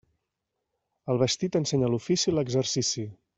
[1.13, 3.07] El vestit ensenya l'ofici i l'exercici.